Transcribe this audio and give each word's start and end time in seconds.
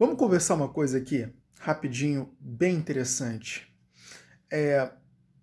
Vamos 0.00 0.16
conversar 0.16 0.54
uma 0.54 0.70
coisa 0.70 0.96
aqui, 0.96 1.28
rapidinho, 1.58 2.34
bem 2.40 2.74
interessante. 2.74 3.70
É, 4.50 4.90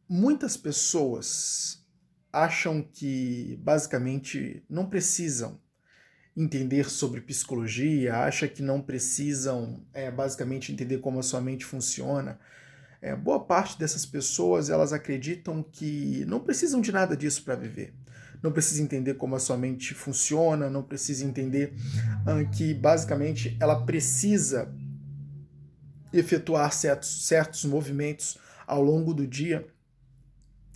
muitas 0.10 0.58
pessoas 0.58 1.86
acham 2.34 2.82
que 2.82 3.56
basicamente 3.62 4.66
não 4.68 4.90
precisam 4.90 5.62
entender 6.36 6.90
sobre 6.90 7.22
psicologia, 7.22 8.16
acham 8.16 8.50
que 8.50 8.64
não 8.64 8.82
precisam 8.82 9.86
é, 9.94 10.10
basicamente 10.10 10.72
entender 10.72 10.98
como 11.02 11.20
a 11.20 11.24
sua 11.24 11.40
mente 11.40 11.64
funciona. 11.64 12.40
É, 13.00 13.16
boa 13.16 13.40
parte 13.40 13.78
dessas 13.78 14.08
pessoas 14.08 14.72
elas 14.72 14.92
acreditam 14.92 15.62
que 15.62 16.26
não 16.26 16.40
precisam 16.40 16.82
de 16.82 16.92
nada 16.92 17.16
disso 17.16 17.44
para 17.44 17.54
viver 17.54 17.94
não 18.42 18.52
precisa 18.52 18.82
entender 18.82 19.16
como 19.16 19.36
a 19.36 19.40
sua 19.40 19.58
mente 19.58 19.94
funciona, 19.94 20.70
não 20.70 20.84
precisa 20.84 21.26
entender 21.26 21.74
uh, 22.22 22.50
que 22.52 22.74
basicamente 22.74 23.58
ela 23.60 23.86
precisa 23.86 24.74
efetuar 26.14 26.72
certos, 26.72 27.28
certos 27.28 27.66
movimentos 27.66 28.38
ao 28.66 28.82
longo 28.82 29.14
do 29.14 29.26
dia, 29.26 29.68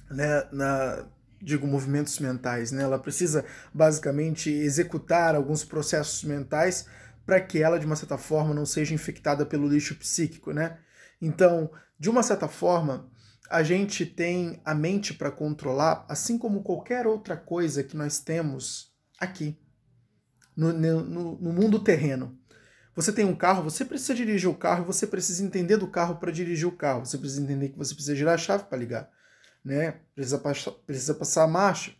né, 0.09 0.47
na, 0.51 1.05
digo, 1.41 1.65
movimentos 1.65 2.19
mentais, 2.19 2.71
né? 2.71 2.83
Ela 2.83 2.99
precisa 2.99 3.43
basicamente 3.73 4.49
executar 4.49 5.35
alguns 5.35 5.63
processos 5.63 6.23
mentais 6.23 6.85
para 7.25 7.39
que 7.39 7.61
ela, 7.61 7.79
de 7.79 7.85
uma 7.85 7.95
certa 7.95 8.17
forma, 8.17 8.53
não 8.53 8.65
seja 8.65 8.93
infectada 8.93 9.45
pelo 9.45 9.67
lixo 9.67 9.95
psíquico, 9.95 10.51
né? 10.51 10.77
Então, 11.21 11.71
de 11.97 12.09
uma 12.09 12.23
certa 12.23 12.47
forma, 12.47 13.09
a 13.51 13.63
gente 13.63 14.05
tem 14.05 14.61
a 14.63 14.73
mente 14.73 15.13
para 15.13 15.29
controlar, 15.29 16.05
assim 16.07 16.37
como 16.37 16.63
qualquer 16.63 17.05
outra 17.05 17.35
coisa 17.35 17.83
que 17.83 17.97
nós 17.97 18.19
temos 18.19 18.95
aqui, 19.19 19.59
no, 20.55 20.71
no, 20.71 21.37
no 21.37 21.53
mundo 21.53 21.79
terreno. 21.83 22.39
Você 22.95 23.11
tem 23.11 23.25
um 23.25 23.35
carro, 23.35 23.63
você 23.63 23.83
precisa 23.83 24.15
dirigir 24.15 24.49
o 24.49 24.55
carro, 24.55 24.85
você 24.85 25.05
precisa 25.05 25.43
entender 25.43 25.77
do 25.77 25.87
carro 25.87 26.15
para 26.15 26.31
dirigir 26.31 26.67
o 26.67 26.75
carro. 26.75 27.05
Você 27.05 27.17
precisa 27.17 27.41
entender 27.41 27.69
que 27.69 27.77
você 27.77 27.93
precisa 27.93 28.15
girar 28.15 28.35
a 28.35 28.37
chave 28.37 28.63
para 28.65 28.77
ligar, 28.77 29.09
né? 29.63 29.99
Precisa, 30.15 30.37
precisa 30.85 31.13
passar 31.13 31.43
a 31.43 31.47
marcha, 31.47 31.93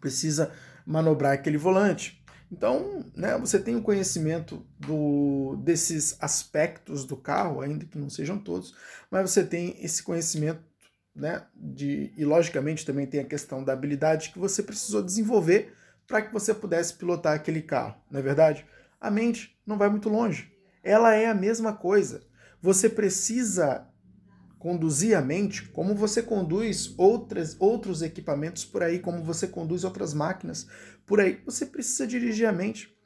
precisa 0.00 0.52
manobrar 0.86 1.32
aquele 1.32 1.58
volante. 1.58 2.21
Então, 2.52 3.02
né, 3.16 3.38
você 3.38 3.58
tem 3.58 3.76
o 3.76 3.82
conhecimento 3.82 4.66
do, 4.78 5.56
desses 5.64 6.18
aspectos 6.20 7.06
do 7.06 7.16
carro, 7.16 7.62
ainda 7.62 7.86
que 7.86 7.96
não 7.96 8.10
sejam 8.10 8.38
todos, 8.38 8.76
mas 9.10 9.30
você 9.30 9.42
tem 9.42 9.82
esse 9.82 10.02
conhecimento, 10.02 10.62
né, 11.16 11.46
de, 11.54 12.12
e 12.14 12.24
logicamente 12.26 12.84
também 12.84 13.06
tem 13.06 13.20
a 13.20 13.26
questão 13.26 13.64
da 13.64 13.72
habilidade 13.72 14.30
que 14.30 14.38
você 14.38 14.62
precisou 14.62 15.02
desenvolver 15.02 15.72
para 16.06 16.20
que 16.20 16.30
você 16.30 16.52
pudesse 16.52 16.92
pilotar 16.94 17.34
aquele 17.34 17.62
carro, 17.62 17.96
não 18.10 18.20
é 18.20 18.22
verdade? 18.22 18.66
A 19.00 19.10
mente 19.10 19.58
não 19.66 19.78
vai 19.78 19.88
muito 19.88 20.10
longe. 20.10 20.52
Ela 20.84 21.14
é 21.14 21.26
a 21.26 21.34
mesma 21.34 21.72
coisa. 21.72 22.22
Você 22.60 22.86
precisa 22.88 23.88
conduzir 24.62 25.18
a 25.18 25.20
mente 25.20 25.64
como 25.70 25.92
você 25.92 26.22
conduz 26.22 26.94
outras, 26.96 27.56
outros 27.58 28.00
equipamentos 28.00 28.64
por 28.64 28.80
aí, 28.80 29.00
como 29.00 29.24
você 29.24 29.48
conduz 29.48 29.82
outras 29.82 30.14
máquinas 30.14 30.68
por 31.04 31.20
aí. 31.20 31.42
Você 31.44 31.66
precisa 31.66 32.06
dirigir 32.06 32.48
a 32.48 32.52
mente. 32.52 32.96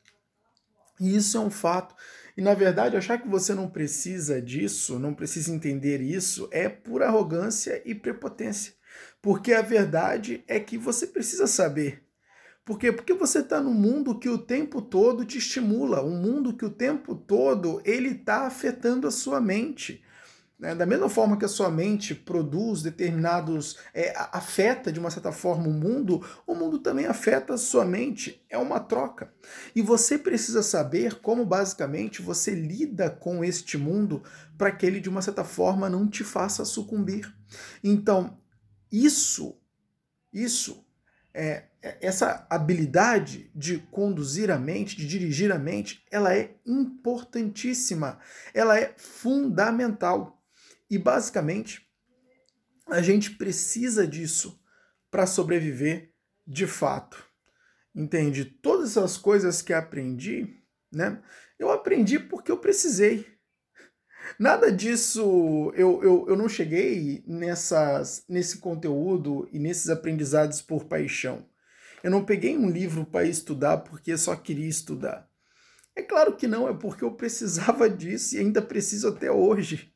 E 1.00 1.16
isso 1.16 1.38
é 1.38 1.40
um 1.40 1.48
fato. 1.48 1.94
E 2.36 2.42
na 2.42 2.52
verdade, 2.52 2.98
achar 2.98 3.16
que 3.16 3.26
você 3.26 3.54
não 3.54 3.70
precisa 3.70 4.42
disso, 4.42 4.98
não 4.98 5.14
precisa 5.14 5.50
entender 5.50 6.02
isso, 6.02 6.46
é 6.52 6.68
pura 6.68 7.06
arrogância 7.06 7.80
e 7.86 7.94
prepotência. 7.94 8.74
Porque 9.22 9.54
a 9.54 9.62
verdade 9.62 10.44
é 10.46 10.60
que 10.60 10.76
você 10.76 11.06
precisa 11.06 11.46
saber. 11.46 12.02
Por 12.66 12.78
quê? 12.78 12.92
Porque 12.92 13.14
você 13.14 13.38
está 13.38 13.62
num 13.62 13.72
mundo 13.72 14.18
que 14.18 14.28
o 14.28 14.36
tempo 14.36 14.82
todo 14.82 15.24
te 15.24 15.38
estimula, 15.38 16.04
um 16.04 16.20
mundo 16.20 16.54
que 16.54 16.66
o 16.66 16.70
tempo 16.70 17.14
todo 17.14 17.80
ele 17.82 18.10
está 18.10 18.46
afetando 18.46 19.08
a 19.08 19.10
sua 19.10 19.40
mente. 19.40 20.04
Né? 20.58 20.74
Da 20.74 20.86
mesma 20.86 21.08
forma 21.08 21.36
que 21.36 21.44
a 21.44 21.48
sua 21.48 21.70
mente 21.70 22.14
produz 22.14 22.82
determinados. 22.82 23.78
É, 23.92 24.12
afeta 24.32 24.90
de 24.90 24.98
uma 24.98 25.10
certa 25.10 25.32
forma 25.32 25.68
o 25.68 25.72
mundo, 25.72 26.24
o 26.46 26.54
mundo 26.54 26.78
também 26.78 27.06
afeta 27.06 27.54
a 27.54 27.58
sua 27.58 27.84
mente. 27.84 28.44
É 28.48 28.56
uma 28.56 28.80
troca. 28.80 29.32
E 29.74 29.82
você 29.82 30.18
precisa 30.18 30.62
saber 30.62 31.20
como 31.20 31.44
basicamente 31.44 32.22
você 32.22 32.54
lida 32.54 33.10
com 33.10 33.44
este 33.44 33.76
mundo 33.76 34.22
para 34.56 34.70
que 34.70 34.86
ele 34.86 35.00
de 35.00 35.08
uma 35.08 35.22
certa 35.22 35.44
forma 35.44 35.90
não 35.90 36.08
te 36.08 36.24
faça 36.24 36.64
sucumbir. 36.64 37.34
Então, 37.84 38.38
isso, 38.90 39.58
isso 40.32 40.86
é, 41.34 41.64
é 41.82 41.98
essa 42.00 42.46
habilidade 42.48 43.50
de 43.54 43.78
conduzir 43.90 44.50
a 44.50 44.58
mente, 44.58 44.96
de 44.96 45.06
dirigir 45.06 45.52
a 45.52 45.58
mente, 45.58 46.02
ela 46.10 46.34
é 46.34 46.56
importantíssima, 46.64 48.18
ela 48.54 48.78
é 48.78 48.94
fundamental. 48.96 50.35
E 50.90 50.98
basicamente, 50.98 51.86
a 52.86 53.02
gente 53.02 53.32
precisa 53.32 54.06
disso 54.06 54.60
para 55.10 55.26
sobreviver 55.26 56.12
de 56.46 56.66
fato. 56.66 57.24
Entende? 57.94 58.44
Todas 58.44 58.96
as 58.96 59.16
coisas 59.16 59.62
que 59.62 59.72
aprendi, 59.72 60.62
né? 60.92 61.22
Eu 61.58 61.70
aprendi 61.70 62.18
porque 62.18 62.50
eu 62.50 62.58
precisei. 62.58 63.26
Nada 64.38 64.70
disso 64.70 65.72
eu, 65.74 66.02
eu, 66.02 66.26
eu 66.28 66.36
não 66.36 66.48
cheguei 66.48 67.24
nessas, 67.26 68.24
nesse 68.28 68.58
conteúdo 68.58 69.48
e 69.52 69.58
nesses 69.58 69.88
aprendizados 69.88 70.60
por 70.60 70.84
paixão. 70.84 71.48
Eu 72.02 72.10
não 72.10 72.24
peguei 72.24 72.56
um 72.56 72.70
livro 72.70 73.06
para 73.06 73.26
estudar 73.26 73.78
porque 73.78 74.16
só 74.16 74.36
queria 74.36 74.68
estudar. 74.68 75.28
É 75.94 76.02
claro 76.02 76.36
que 76.36 76.46
não, 76.46 76.68
é 76.68 76.74
porque 76.74 77.02
eu 77.02 77.14
precisava 77.14 77.88
disso 77.90 78.36
e 78.36 78.38
ainda 78.38 78.60
preciso 78.60 79.08
até 79.08 79.30
hoje. 79.30 79.92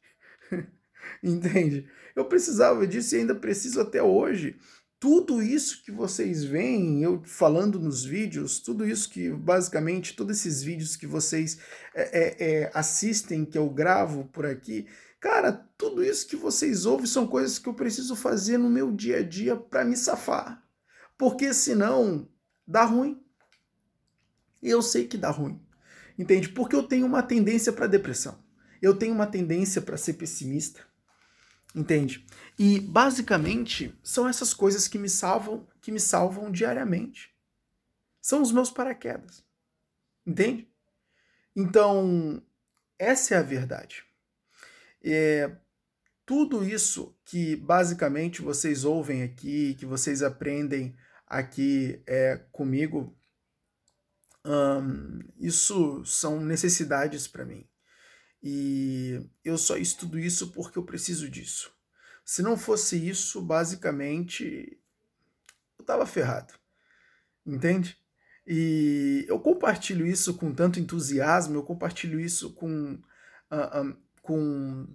entende? 1.22 1.88
Eu 2.14 2.24
precisava 2.24 2.86
disso 2.86 3.14
e 3.14 3.18
ainda 3.18 3.34
preciso 3.34 3.80
até 3.80 4.02
hoje. 4.02 4.56
Tudo 4.98 5.40
isso 5.40 5.82
que 5.82 5.90
vocês 5.90 6.44
veem, 6.44 7.02
eu 7.02 7.22
falando 7.24 7.80
nos 7.80 8.04
vídeos, 8.04 8.60
tudo 8.60 8.86
isso 8.86 9.08
que, 9.08 9.30
basicamente, 9.30 10.14
todos 10.14 10.36
esses 10.36 10.62
vídeos 10.62 10.94
que 10.94 11.06
vocês 11.06 11.58
é, 11.94 12.02
é, 12.02 12.36
é, 12.38 12.70
assistem, 12.74 13.46
que 13.46 13.56
eu 13.56 13.70
gravo 13.70 14.26
por 14.26 14.44
aqui, 14.44 14.86
cara, 15.18 15.52
tudo 15.78 16.04
isso 16.04 16.26
que 16.26 16.36
vocês 16.36 16.84
ouvem 16.84 17.06
são 17.06 17.26
coisas 17.26 17.58
que 17.58 17.66
eu 17.66 17.72
preciso 17.72 18.14
fazer 18.14 18.58
no 18.58 18.68
meu 18.68 18.92
dia 18.92 19.20
a 19.20 19.22
dia 19.22 19.56
para 19.56 19.86
me 19.86 19.96
safar. 19.96 20.62
Porque 21.16 21.54
senão 21.54 22.28
dá 22.66 22.84
ruim. 22.84 23.18
E 24.62 24.68
eu 24.68 24.82
sei 24.82 25.06
que 25.06 25.16
dá 25.16 25.30
ruim. 25.30 25.58
Entende? 26.18 26.50
Porque 26.50 26.76
eu 26.76 26.82
tenho 26.82 27.06
uma 27.06 27.22
tendência 27.22 27.72
para 27.72 27.86
depressão. 27.86 28.38
Eu 28.82 28.94
tenho 28.94 29.14
uma 29.14 29.26
tendência 29.26 29.80
para 29.80 29.96
ser 29.96 30.14
pessimista. 30.14 30.89
Entende? 31.74 32.26
E 32.58 32.80
basicamente 32.80 33.96
são 34.02 34.28
essas 34.28 34.52
coisas 34.52 34.88
que 34.88 34.98
me 34.98 35.08
salvam, 35.08 35.66
que 35.80 35.92
me 35.92 36.00
salvam 36.00 36.50
diariamente. 36.50 37.32
São 38.20 38.42
os 38.42 38.52
meus 38.52 38.70
paraquedas. 38.70 39.44
Entende? 40.26 40.68
Então, 41.54 42.42
essa 42.98 43.34
é 43.34 43.38
a 43.38 43.42
verdade. 43.42 44.04
É, 45.02 45.56
tudo 46.26 46.64
isso 46.64 47.16
que 47.24 47.56
basicamente 47.56 48.42
vocês 48.42 48.84
ouvem 48.84 49.22
aqui, 49.22 49.74
que 49.74 49.86
vocês 49.86 50.22
aprendem 50.22 50.94
aqui 51.26 52.02
é, 52.06 52.36
comigo, 52.52 53.16
isso 55.38 56.04
são 56.04 56.40
necessidades 56.40 57.28
para 57.28 57.44
mim. 57.44 57.66
E 58.42 59.20
eu 59.44 59.58
só 59.58 59.76
estudo 59.76 60.18
isso 60.18 60.50
porque 60.52 60.78
eu 60.78 60.84
preciso 60.84 61.28
disso. 61.28 61.72
Se 62.24 62.42
não 62.42 62.56
fosse 62.56 62.96
isso, 62.96 63.42
basicamente, 63.42 64.78
eu 65.78 65.82
estava 65.82 66.06
ferrado. 66.06 66.54
Entende? 67.44 67.98
E 68.46 69.24
eu 69.28 69.38
compartilho 69.38 70.06
isso 70.06 70.34
com 70.34 70.52
tanto 70.52 70.80
entusiasmo, 70.80 71.56
eu 71.56 71.62
compartilho 71.62 72.18
isso 72.18 72.52
com, 72.54 72.94
uh, 73.50 73.80
um, 73.80 73.96
com, 74.22 74.88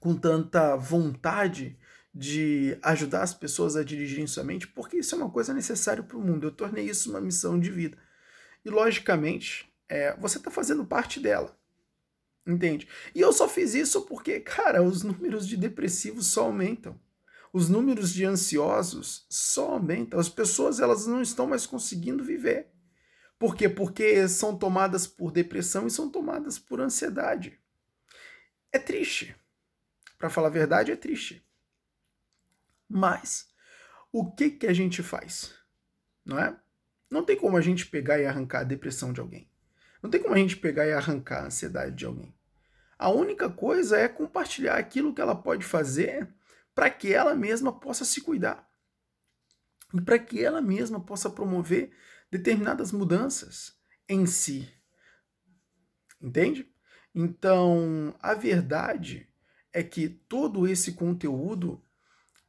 com 0.00 0.16
tanta 0.16 0.76
vontade 0.76 1.78
de 2.14 2.78
ajudar 2.82 3.22
as 3.22 3.34
pessoas 3.34 3.74
a 3.76 3.82
dirigirem 3.82 4.26
sua 4.26 4.44
mente, 4.44 4.68
porque 4.68 4.98
isso 4.98 5.14
é 5.14 5.18
uma 5.18 5.30
coisa 5.30 5.52
necessária 5.52 6.02
para 6.02 6.16
o 6.16 6.20
mundo. 6.20 6.46
Eu 6.46 6.52
tornei 6.52 6.84
isso 6.84 7.10
uma 7.10 7.20
missão 7.20 7.58
de 7.58 7.70
vida. 7.70 7.98
E, 8.64 8.70
logicamente, 8.70 9.68
é, 9.88 10.16
você 10.16 10.38
está 10.38 10.50
fazendo 10.50 10.84
parte 10.84 11.18
dela. 11.18 11.56
Entende? 12.46 12.86
E 13.14 13.20
eu 13.20 13.32
só 13.32 13.48
fiz 13.48 13.74
isso 13.74 14.02
porque, 14.02 14.38
cara, 14.40 14.82
os 14.82 15.02
números 15.02 15.48
de 15.48 15.56
depressivos 15.56 16.26
só 16.26 16.44
aumentam. 16.44 17.00
Os 17.52 17.68
números 17.68 18.12
de 18.12 18.24
ansiosos 18.24 19.26
só 19.30 19.72
aumentam. 19.72 20.18
As 20.18 20.28
pessoas 20.28 20.80
elas 20.80 21.06
não 21.06 21.22
estão 21.22 21.46
mais 21.46 21.64
conseguindo 21.66 22.22
viver. 22.22 22.68
Por 23.38 23.56
quê? 23.56 23.68
Porque 23.68 24.28
são 24.28 24.56
tomadas 24.56 25.06
por 25.06 25.30
depressão 25.30 25.86
e 25.86 25.90
são 25.90 26.10
tomadas 26.10 26.58
por 26.58 26.80
ansiedade. 26.80 27.58
É 28.72 28.78
triste. 28.78 29.34
Para 30.18 30.30
falar 30.30 30.48
a 30.48 30.50
verdade, 30.50 30.92
é 30.92 30.96
triste. 30.96 31.46
Mas 32.88 33.48
o 34.12 34.30
que 34.32 34.50
que 34.50 34.66
a 34.66 34.72
gente 34.72 35.02
faz? 35.02 35.54
Não 36.24 36.38
é? 36.38 36.56
Não 37.10 37.24
tem 37.24 37.36
como 37.36 37.56
a 37.56 37.60
gente 37.60 37.86
pegar 37.86 38.18
e 38.18 38.26
arrancar 38.26 38.60
a 38.60 38.64
depressão 38.64 39.12
de 39.12 39.20
alguém. 39.20 39.48
Não 40.04 40.10
tem 40.10 40.20
como 40.20 40.34
a 40.34 40.38
gente 40.38 40.58
pegar 40.58 40.86
e 40.86 40.92
arrancar 40.92 41.44
a 41.44 41.46
ansiedade 41.46 41.96
de 41.96 42.04
alguém. 42.04 42.36
A 42.98 43.08
única 43.08 43.48
coisa 43.48 43.96
é 43.96 44.06
compartilhar 44.06 44.76
aquilo 44.76 45.14
que 45.14 45.20
ela 45.22 45.34
pode 45.34 45.64
fazer 45.64 46.28
para 46.74 46.90
que 46.90 47.14
ela 47.14 47.34
mesma 47.34 47.72
possa 47.80 48.04
se 48.04 48.20
cuidar. 48.20 48.70
E 49.94 50.02
para 50.02 50.18
que 50.18 50.44
ela 50.44 50.60
mesma 50.60 51.00
possa 51.00 51.30
promover 51.30 51.90
determinadas 52.30 52.92
mudanças 52.92 53.78
em 54.06 54.26
si. 54.26 54.70
Entende? 56.20 56.70
Então, 57.14 58.14
a 58.20 58.34
verdade 58.34 59.26
é 59.72 59.82
que 59.82 60.10
todo 60.10 60.68
esse 60.68 60.92
conteúdo, 60.92 61.82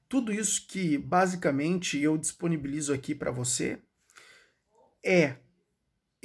tudo 0.10 0.34
isso 0.34 0.68
que 0.68 0.98
basicamente 0.98 1.98
eu 2.01 2.18
disponibilizo 2.18 2.94
aqui 2.94 3.16
para 3.16 3.31
você, 3.31 3.81
é 5.01 5.38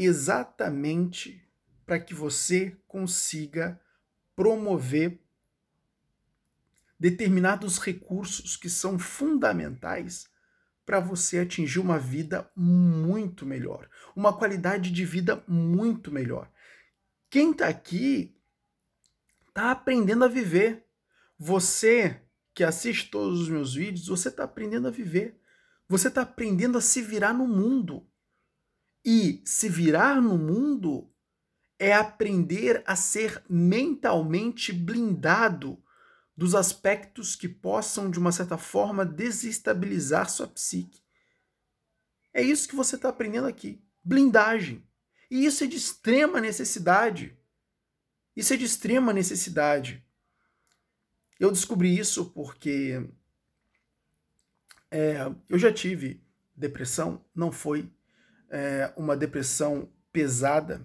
exatamente 0.05 1.47
para 1.85 2.01
que 2.01 2.15
você 2.15 2.77
consiga 2.87 3.81
promover 4.35 5.21
determinados 6.99 7.79
recursos 7.79 8.57
que 8.57 8.71
são 8.71 8.99
fundamentais 8.99 10.29
para 10.87 11.01
você 11.01 11.39
atingir 11.39 11.79
uma 11.79 11.99
vida 11.99 12.51
muito 12.57 13.47
melhor, 13.47 13.89
uma 14.15 14.37
qualidade 14.37 14.91
de 14.91 15.05
vida 15.05 15.43
muito 15.47 16.11
melhor. 16.11 16.51
Quem 17.29 17.53
está 17.53 17.69
aqui 17.69 18.37
está 19.49 19.71
aprendendo 19.71 20.25
a 20.25 20.29
viver. 20.29 20.85
Você 21.39 22.21
que 22.53 22.65
assiste 22.65 23.11
todos 23.11 23.41
os 23.41 23.49
meus 23.49 23.75
vídeos, 23.75 24.09
você 24.09 24.29
está 24.29 24.45
aprendendo 24.45 24.89
a 24.89 24.91
viver. 24.91 25.41
Você 25.89 26.09
está 26.09 26.23
aprendendo 26.23 26.77
a 26.77 26.81
se 26.81 27.01
virar 27.03 27.33
no 27.33 27.47
mundo. 27.47 28.07
E 29.05 29.41
se 29.45 29.69
virar 29.69 30.21
no 30.21 30.37
mundo 30.37 31.11
é 31.79 31.95
aprender 31.95 32.83
a 32.87 32.95
ser 32.95 33.43
mentalmente 33.49 34.73
blindado 34.73 35.83
dos 36.37 36.55
aspectos 36.55 37.35
que 37.35 37.49
possam, 37.49 38.11
de 38.11 38.19
uma 38.19 38.33
certa 38.33 38.59
forma, 38.59 39.05
desestabilizar 39.05 40.29
sua 40.29 40.47
psique. 40.47 41.03
É 42.33 42.43
isso 42.43 42.69
que 42.69 42.77
você 42.77 42.97
está 42.97 43.09
aprendendo 43.09 43.47
aqui. 43.47 43.83
Blindagem. 44.05 44.87
E 45.31 45.45
isso 45.45 45.65
é 45.65 45.67
de 45.67 45.77
extrema 45.77 46.41
necessidade. 46.41 47.37
Isso 48.37 48.53
é 48.53 48.57
de 48.57 48.65
extrema 48.65 49.13
necessidade. 49.13 50.05
Eu 51.39 51.51
descobri 51.51 51.99
isso 51.99 52.31
porque 52.31 53.07
é, 54.91 55.19
eu 55.49 55.59
já 55.59 55.73
tive 55.73 56.23
depressão, 56.55 57.25
não 57.35 57.51
foi 57.51 57.91
é, 58.51 58.93
uma 58.97 59.17
depressão 59.17 59.89
pesada, 60.13 60.85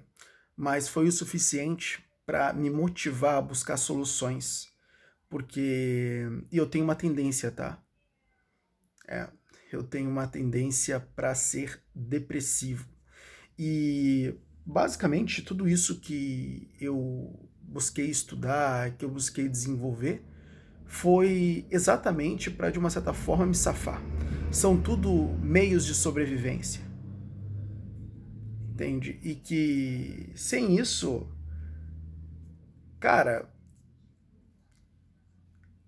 mas 0.56 0.88
foi 0.88 1.07
o 1.07 1.12
suficiente 1.12 2.03
para 2.25 2.53
me 2.53 2.69
motivar 2.69 3.35
a 3.35 3.41
buscar 3.41 3.77
soluções. 3.77 4.69
Porque. 5.29 6.23
E 6.51 6.57
eu 6.57 6.67
tenho 6.67 6.83
uma 6.83 6.95
tendência, 6.95 7.51
tá? 7.51 7.81
É, 9.07 9.27
eu 9.71 9.83
tenho 9.83 10.09
uma 10.09 10.27
tendência 10.27 11.00
para 11.00 11.33
ser 11.35 11.81
depressivo. 11.94 12.88
E 13.57 14.35
basicamente 14.65 15.41
tudo 15.41 15.67
isso 15.67 16.00
que 16.00 16.71
eu 16.79 17.50
busquei 17.62 18.09
estudar, 18.09 18.91
que 18.91 19.03
eu 19.03 19.09
busquei 19.09 19.50
desenvolver, 19.50 20.23
foi 20.85 21.65
exatamente 21.69 22.50
para, 22.50 22.69
de 22.69 22.79
uma 22.79 22.89
certa 22.89 23.13
forma, 23.13 23.45
me 23.45 23.56
safar. 23.56 24.01
São 24.51 24.79
tudo 24.79 25.33
meios 25.41 25.85
de 25.85 25.94
sobrevivência 25.94 26.84
entende? 28.75 29.18
E 29.24 29.36
que 29.36 30.33
sem 30.36 30.77
isso, 30.77 31.25
cara, 33.00 33.50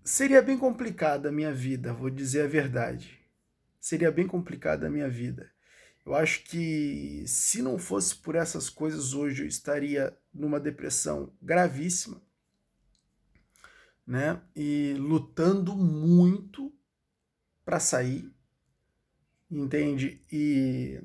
seria 0.02 0.40
bem 0.40 0.56
complicada 0.56 1.28
a 1.28 1.32
minha 1.32 1.52
vida, 1.52 1.92
vou 1.92 2.08
dizer 2.08 2.46
a 2.46 2.48
verdade. 2.48 3.20
Seria 3.78 4.10
bem 4.10 4.26
complicada 4.26 4.86
a 4.86 4.90
minha 4.90 5.08
vida. 5.08 5.50
Eu 6.04 6.14
acho 6.14 6.44
que 6.44 7.22
se 7.26 7.60
não 7.60 7.78
fosse 7.78 8.16
por 8.16 8.34
essas 8.34 8.70
coisas 8.70 9.12
hoje 9.12 9.42
eu 9.42 9.46
estaria 9.46 10.16
numa 10.32 10.58
depressão 10.58 11.30
gravíssima, 11.42 12.22
né? 14.06 14.40
E 14.56 14.94
lutando 14.98 15.76
muito 15.76 16.72
para 17.66 17.78
sair, 17.78 18.32
entende? 19.50 20.24
E 20.32 21.02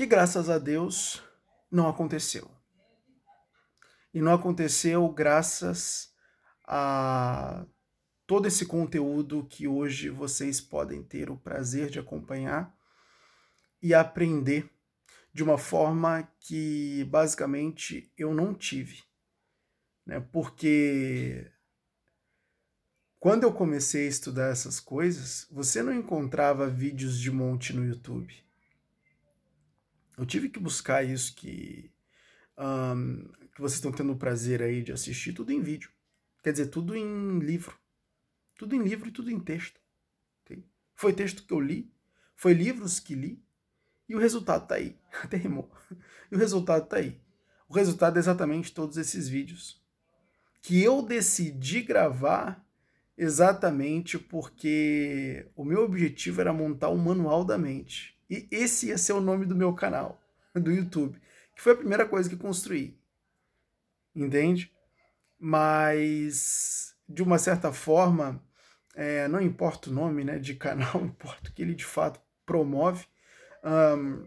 que 0.00 0.06
graças 0.06 0.48
a 0.48 0.58
Deus 0.58 1.22
não 1.70 1.86
aconteceu. 1.86 2.50
E 4.14 4.22
não 4.22 4.32
aconteceu 4.32 5.06
graças 5.10 6.10
a 6.66 7.66
todo 8.26 8.48
esse 8.48 8.64
conteúdo 8.64 9.44
que 9.44 9.68
hoje 9.68 10.08
vocês 10.08 10.58
podem 10.58 11.02
ter 11.02 11.28
o 11.28 11.36
prazer 11.36 11.90
de 11.90 11.98
acompanhar 11.98 12.74
e 13.82 13.92
aprender 13.92 14.70
de 15.34 15.42
uma 15.42 15.58
forma 15.58 16.26
que 16.40 17.04
basicamente 17.10 18.10
eu 18.16 18.32
não 18.32 18.54
tive. 18.54 19.02
Né? 20.06 20.18
Porque 20.32 21.52
quando 23.18 23.42
eu 23.42 23.52
comecei 23.52 24.06
a 24.06 24.08
estudar 24.08 24.50
essas 24.50 24.80
coisas, 24.80 25.46
você 25.50 25.82
não 25.82 25.92
encontrava 25.92 26.70
vídeos 26.70 27.20
de 27.20 27.30
monte 27.30 27.76
no 27.76 27.84
YouTube. 27.84 28.48
Eu 30.20 30.26
tive 30.26 30.50
que 30.50 30.60
buscar 30.60 31.02
isso 31.02 31.34
que, 31.34 31.90
um, 32.58 33.24
que 33.54 33.58
vocês 33.58 33.76
estão 33.76 33.90
tendo 33.90 34.12
o 34.12 34.18
prazer 34.18 34.60
aí 34.60 34.82
de 34.82 34.92
assistir, 34.92 35.32
tudo 35.32 35.50
em 35.50 35.62
vídeo. 35.62 35.90
Quer 36.42 36.52
dizer, 36.52 36.66
tudo 36.66 36.94
em 36.94 37.38
livro. 37.38 37.74
Tudo 38.58 38.74
em 38.74 38.82
livro 38.82 39.08
e 39.08 39.12
tudo 39.12 39.30
em 39.30 39.40
texto. 39.40 39.80
Okay? 40.44 40.62
Foi 40.94 41.14
texto 41.14 41.46
que 41.46 41.54
eu 41.54 41.58
li, 41.58 41.90
foi 42.36 42.52
livros 42.52 43.00
que 43.00 43.14
li, 43.14 43.42
e 44.06 44.14
o 44.14 44.18
resultado 44.18 44.66
tá 44.66 44.74
aí. 44.74 44.94
Até 45.24 45.38
rimou. 45.38 45.72
E 46.30 46.34
o 46.34 46.38
resultado 46.38 46.86
tá 46.86 46.98
aí. 46.98 47.18
O 47.66 47.72
resultado 47.72 48.18
é 48.18 48.20
exatamente 48.20 48.74
todos 48.74 48.98
esses 48.98 49.26
vídeos. 49.26 49.82
Que 50.60 50.82
eu 50.82 51.00
decidi 51.00 51.80
gravar 51.80 52.62
exatamente 53.16 54.18
porque 54.18 55.50
o 55.56 55.64
meu 55.64 55.82
objetivo 55.82 56.42
era 56.42 56.52
montar 56.52 56.90
um 56.90 56.98
manual 56.98 57.42
da 57.42 57.56
mente. 57.56 58.19
E 58.30 58.46
esse 58.50 58.86
ia 58.86 58.96
ser 58.96 59.12
o 59.12 59.20
nome 59.20 59.44
do 59.44 59.56
meu 59.56 59.74
canal, 59.74 60.22
do 60.54 60.70
YouTube, 60.70 61.20
que 61.54 61.60
foi 61.60 61.72
a 61.72 61.76
primeira 61.76 62.08
coisa 62.08 62.30
que 62.30 62.36
construí. 62.36 62.96
Entende? 64.14 64.72
Mas, 65.38 66.94
de 67.08 67.22
uma 67.22 67.38
certa 67.38 67.72
forma, 67.72 68.40
é, 68.94 69.26
não 69.26 69.40
importa 69.40 69.90
o 69.90 69.92
nome 69.92 70.22
né, 70.22 70.38
de 70.38 70.54
canal, 70.54 71.00
importa 71.02 71.50
o 71.50 71.52
que 71.52 71.62
ele 71.62 71.74
de 71.74 71.84
fato 71.84 72.20
promove. 72.46 73.06
Um, 73.64 74.24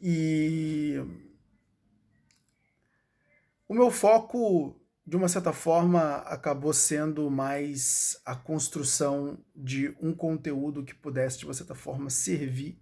e 0.00 0.96
o 3.66 3.74
meu 3.74 3.90
foco 3.90 4.78
de 5.06 5.16
uma 5.16 5.28
certa 5.28 5.52
forma, 5.52 6.16
acabou 6.20 6.72
sendo 6.72 7.30
mais 7.30 8.18
a 8.24 8.34
construção 8.34 9.38
de 9.54 9.94
um 10.00 10.14
conteúdo 10.14 10.82
que 10.82 10.94
pudesse, 10.94 11.38
de 11.38 11.44
uma 11.44 11.52
certa 11.52 11.74
forma, 11.74 12.08
servir 12.08 12.78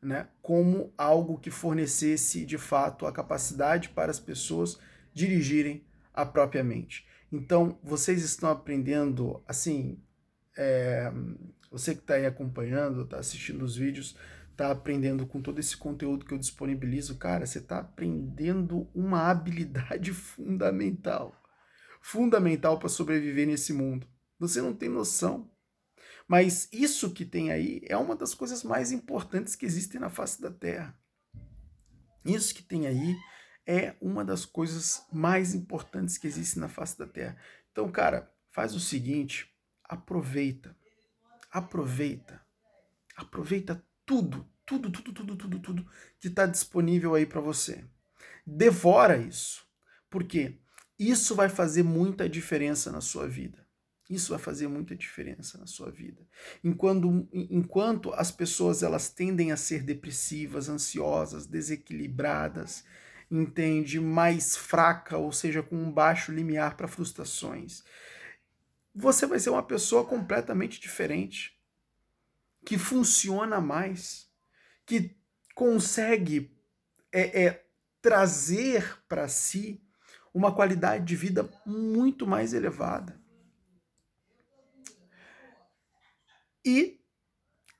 né, 0.00 0.28
como 0.40 0.92
algo 0.96 1.38
que 1.38 1.50
fornecesse, 1.50 2.46
de 2.46 2.56
fato, 2.56 3.04
a 3.06 3.12
capacidade 3.12 3.90
para 3.90 4.10
as 4.10 4.18
pessoas 4.18 4.78
dirigirem 5.12 5.84
a 6.14 6.24
própria 6.24 6.64
mente. 6.64 7.06
Então, 7.30 7.78
vocês 7.82 8.22
estão 8.22 8.48
aprendendo, 8.48 9.42
assim, 9.46 9.98
é, 10.56 11.12
você 11.70 11.94
que 11.94 12.00
está 12.00 12.14
aí 12.14 12.24
acompanhando, 12.24 13.02
está 13.02 13.18
assistindo 13.18 13.62
os 13.62 13.76
vídeos, 13.76 14.16
está 14.50 14.70
aprendendo 14.70 15.26
com 15.26 15.42
todo 15.42 15.58
esse 15.58 15.76
conteúdo 15.76 16.24
que 16.24 16.32
eu 16.32 16.38
disponibilizo, 16.38 17.18
cara, 17.18 17.44
você 17.44 17.58
está 17.58 17.80
aprendendo 17.80 18.88
uma 18.94 19.28
habilidade 19.28 20.12
fundamental 20.14 21.34
fundamental 22.06 22.78
para 22.78 22.88
sobreviver 22.88 23.48
nesse 23.48 23.72
mundo. 23.72 24.06
Você 24.38 24.62
não 24.62 24.72
tem 24.72 24.88
noção. 24.88 25.50
Mas 26.28 26.68
isso 26.72 27.12
que 27.12 27.24
tem 27.24 27.50
aí 27.50 27.80
é 27.84 27.96
uma 27.96 28.14
das 28.14 28.32
coisas 28.32 28.62
mais 28.62 28.92
importantes 28.92 29.56
que 29.56 29.66
existem 29.66 30.00
na 30.00 30.08
face 30.08 30.40
da 30.40 30.48
Terra. 30.48 30.96
Isso 32.24 32.54
que 32.54 32.62
tem 32.62 32.86
aí 32.86 33.16
é 33.66 33.96
uma 34.00 34.24
das 34.24 34.44
coisas 34.44 35.04
mais 35.12 35.52
importantes 35.52 36.16
que 36.16 36.28
existem 36.28 36.60
na 36.60 36.68
face 36.68 36.96
da 36.96 37.08
Terra. 37.08 37.36
Então, 37.72 37.90
cara, 37.90 38.32
faz 38.52 38.72
o 38.76 38.80
seguinte: 38.80 39.52
aproveita, 39.82 40.76
aproveita, 41.50 42.40
aproveita 43.16 43.84
tudo, 44.04 44.48
tudo, 44.64 44.92
tudo, 44.92 45.12
tudo, 45.12 45.36
tudo, 45.36 45.58
tudo 45.58 45.90
que 46.20 46.28
está 46.28 46.46
disponível 46.46 47.16
aí 47.16 47.26
para 47.26 47.40
você. 47.40 47.84
Devora 48.46 49.16
isso. 49.16 49.66
Por 50.08 50.22
quê? 50.22 50.60
Isso 50.98 51.34
vai 51.34 51.48
fazer 51.48 51.82
muita 51.82 52.28
diferença 52.28 52.90
na 52.90 53.00
sua 53.00 53.28
vida. 53.28 53.66
Isso 54.08 54.30
vai 54.30 54.38
fazer 54.38 54.68
muita 54.68 54.94
diferença 54.94 55.58
na 55.58 55.66
sua 55.66 55.90
vida. 55.90 56.22
Enquanto, 56.62 57.28
enquanto 57.32 58.12
as 58.14 58.30
pessoas 58.30 58.82
elas 58.82 59.10
tendem 59.10 59.50
a 59.50 59.56
ser 59.56 59.82
depressivas, 59.82 60.68
ansiosas, 60.68 61.46
desequilibradas, 61.46 62.84
entende, 63.28 63.98
mais 63.98 64.56
fraca, 64.56 65.18
ou 65.18 65.32
seja, 65.32 65.62
com 65.62 65.76
um 65.76 65.90
baixo 65.90 66.30
limiar 66.30 66.76
para 66.76 66.86
frustrações, 66.86 67.82
você 68.94 69.26
vai 69.26 69.40
ser 69.40 69.50
uma 69.50 69.62
pessoa 69.62 70.04
completamente 70.04 70.80
diferente, 70.80 71.60
que 72.64 72.78
funciona 72.78 73.60
mais, 73.60 74.30
que 74.86 75.16
consegue 75.54 76.56
é, 77.12 77.44
é 77.44 77.66
trazer 78.00 79.02
para 79.08 79.26
si 79.26 79.85
uma 80.36 80.54
qualidade 80.54 81.06
de 81.06 81.16
vida 81.16 81.48
muito 81.64 82.26
mais 82.26 82.52
elevada. 82.52 83.18
E 86.62 87.00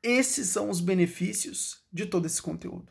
esses 0.02 0.48
são 0.48 0.70
os 0.70 0.80
benefícios 0.80 1.84
de 1.92 2.06
todo 2.06 2.24
esse 2.24 2.40
conteúdo. 2.40 2.90